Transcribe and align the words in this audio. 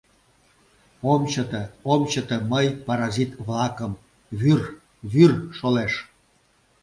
Ом 1.11 1.21
чыте... 1.31 1.63
ом 1.91 2.01
чыте, 2.11 2.37
мый 2.51 2.67
паразит-влакым... 2.85 3.91
вӱр... 4.39 4.61
вӱр 5.11 5.31
шолеш... 5.57 5.93